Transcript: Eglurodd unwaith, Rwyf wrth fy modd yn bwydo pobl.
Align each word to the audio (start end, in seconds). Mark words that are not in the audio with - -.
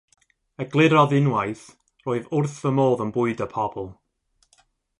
Eglurodd 0.63 1.13
unwaith, 1.17 1.67
Rwyf 2.07 2.31
wrth 2.39 2.57
fy 2.63 2.73
modd 2.79 3.05
yn 3.07 3.13
bwydo 3.19 3.49
pobl. 3.53 3.87